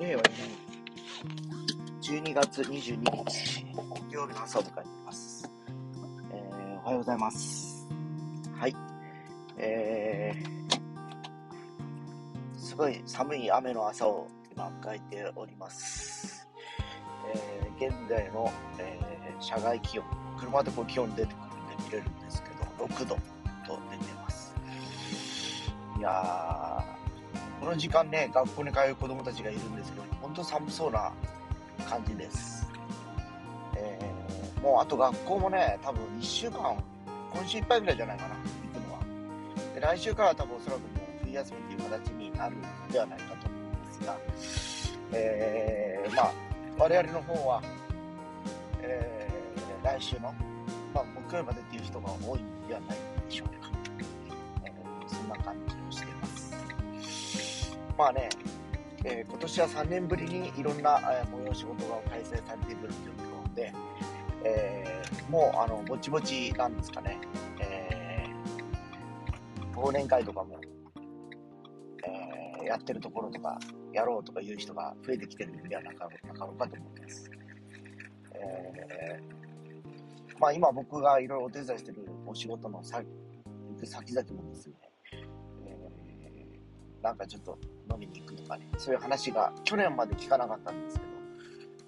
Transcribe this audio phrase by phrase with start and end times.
[0.00, 0.30] 令和4
[2.08, 5.52] 年12月22日、木曜日の朝を迎えています。
[6.32, 7.86] えー、おはようございます。
[8.58, 8.74] はい。
[9.58, 16.48] えー、すごい寒い雨の朝を今迎えております。
[17.34, 20.04] えー、現在の、えー、車外気温、
[20.38, 23.16] 車でこう気温出てくるんで見れるんですけど、6度
[23.66, 24.54] と出てます。
[25.98, 26.89] いやー、
[27.60, 31.12] この時間ね、学校に通う子供たちがいるんですけど、本当寒そうな
[31.86, 32.66] 感じです。
[33.76, 36.82] えー、もうあと学校もね、多分1週間、
[37.30, 38.40] 今週いっぱいぐらいじゃないかな、行
[38.80, 39.00] くのは。
[39.74, 40.88] で、来週からは多分おそらくもう
[41.24, 44.16] 冬休みっていう形になるんではないかと思うんですが、
[45.12, 46.32] えー、まあ、
[46.78, 47.62] 我々の方は、
[48.80, 50.34] えー、来週の、
[50.94, 52.96] まあ、木曜日までっていう人が多いんではない
[53.28, 53.70] でしょうか。
[54.64, 55.79] えー、そんな感じ。
[58.00, 58.30] まあね、
[59.04, 63.74] えー、今年は3年ぶりにいろんな、えー、催し事が開催されてくる状況で、
[64.42, 67.18] えー、もうあのぼちぼちなんですかね、
[67.60, 68.26] え、
[69.76, 70.58] 忘年会とかも、
[72.62, 73.58] え、やってるところとか、
[73.92, 76.10] やろうとかいう人が増えてきてるんではなかろ
[76.54, 77.30] うかと思います。
[78.32, 79.20] え、
[80.38, 84.89] まあ今僕がいろいろお手伝いしてるお仕事の先々もですね、
[87.02, 87.58] なんかちょっと
[87.90, 91.10] 飲みに行くとかね、そういう話が去年まで聞かなかったんですけど、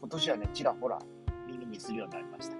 [0.00, 0.98] 今年はね、ちらほら
[1.46, 2.56] 耳にするようになりました。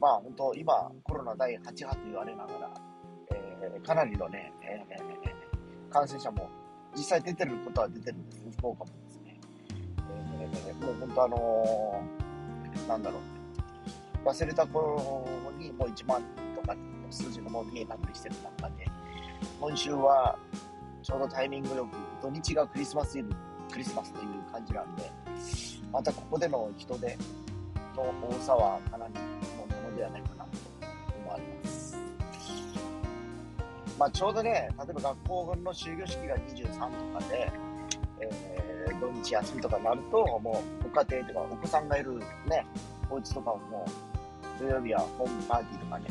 [0.00, 2.74] まあ本当、今コロナ第8波と言われながら、
[3.32, 6.48] えー、かなりのね、えー、感染者も
[6.96, 9.40] 実際出てることは出てるんです、福岡もですね。
[10.40, 13.18] えー、もう本当あのー、なんだろ
[14.24, 15.24] う、忘れた頃
[15.58, 16.22] にもう1万
[16.56, 16.76] とか
[17.10, 18.86] 数字がもう見えなくしてる中で、
[19.60, 20.38] 今週は
[21.10, 23.34] ちょうどタイミングよく、土日がクリスマスイブ、
[23.72, 25.10] クリスマスという感じなんで、
[25.90, 27.18] またここでの人出
[27.96, 30.50] の多さはかなりのものではないかなと
[31.20, 31.96] 思われます。
[33.98, 37.52] まあちょうどね、例えば学校の終業式が23とかで、
[38.20, 42.64] えー、土日休みとかになると、もうご家庭とかお子さんがいるね、
[43.10, 43.84] お家とかも
[44.60, 46.04] 土曜日はホームパーティーとかね、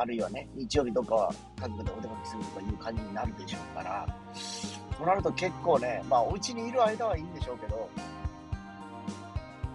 [0.00, 7.90] あるいはね、日曜日とかは家族でお出かけするとかいう感じになるでしょうから、そうなると結構ね、まあお家にいる間はいいんでしょうけど、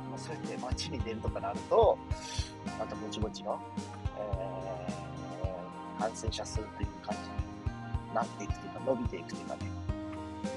[0.10, 1.98] まあ、そうやって街に出るとかなると、
[2.80, 3.62] またぼちぼちの、
[4.18, 6.68] えー、感染者数という
[7.06, 7.24] 感じ
[8.10, 9.60] になっていくというか、伸びていくというかね、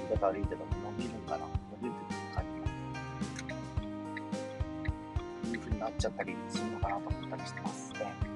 [0.07, 0.63] 言い方悪いけど、
[0.97, 1.39] 伸びるんかな、
[1.81, 2.61] 伸びるという感じ
[5.51, 8.26] が、いう風になっちゃったりするのかなと思ったりしてますね。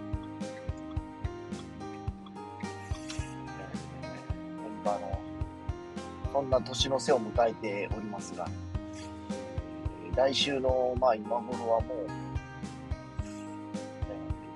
[6.31, 8.47] そんな年の瀬を迎えておりますが、
[10.15, 12.07] 来週の、まあ今頃はもう、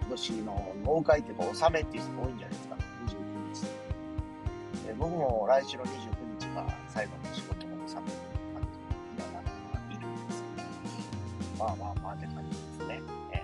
[0.02, 2.84] 今年の農会っていうか、納めっていう人も多いんじゃないですか、29
[3.54, 3.68] 日。
[4.90, 5.90] え僕も来週の29
[6.40, 8.06] 日が最後の仕事の納め感
[8.72, 8.80] じ
[9.16, 10.62] にはなっているんですけ
[11.58, 13.02] ど、まあまあまあって感じですね。
[13.34, 13.44] え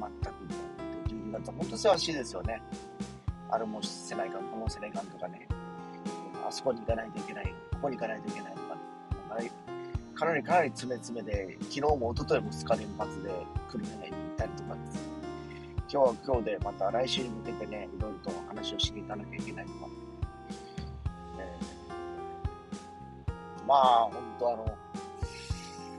[0.00, 2.60] 全く、12月は本当せわしいですよね。
[3.50, 5.48] あれもせないか、こもせないかとかね、
[6.46, 9.50] あそこに行かないといけない、ここに行かないといけないとか、ね、
[10.14, 13.30] かなりかなり詰め詰めで、昨日も一昨日も2日連発で
[13.70, 15.00] 久留米に行ったりとかですね、
[15.90, 19.88] 今日は今日でまた来週に向けてね、いろいろと話をしていかなきゃいけないとか、
[21.38, 21.58] え、
[23.66, 24.76] まあ、本当あの、よ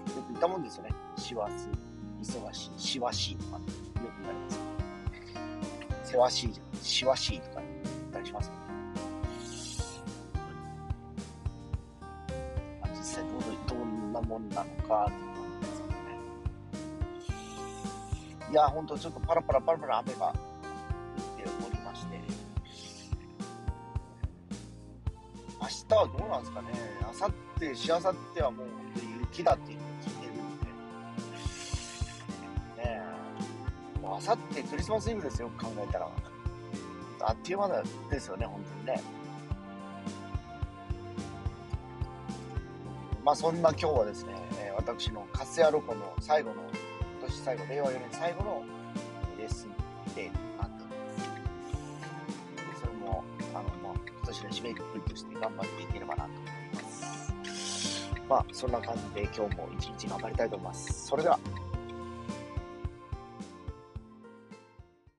[0.05, 0.89] く言ったもんですよね。
[1.17, 1.51] 師走、
[2.21, 4.78] 忙しい、しわしとか、ね、よく言われます。
[6.09, 6.79] せわしいじゃん。
[6.81, 7.65] しわしいとか言っ
[8.13, 8.55] たりしますね。
[12.81, 15.11] まあ、実際どうどんなもんなのかって感
[15.61, 15.95] じですけどね。
[18.51, 22.19] いや、ほんとちょっとパラパラパラパラ雨が降っておりまして、
[25.61, 26.69] 明日はどうなんですかね。
[27.03, 27.33] 明後
[27.75, 28.67] 日、しあさってはもう
[29.21, 30.28] 雪だっていうのを聞いて
[34.09, 36.09] え、もう明後日クリスマスイブですよ、考えたら。
[37.21, 39.03] あっという間ですよね、本当にね。
[43.23, 46.61] まあそんな今日はですね、え私のカスヤロコの最後の、
[47.19, 48.63] 今年最後、令和4年最後の
[49.37, 51.29] レッスンでなっております。
[52.55, 53.23] でそれも、
[53.53, 58.11] あの、まあ、今年の締めくくりとして頑張っていければなと思います。
[58.29, 61.07] まあそんな感じで今日も一日頑張りたいと思います。
[61.07, 61.39] それでは。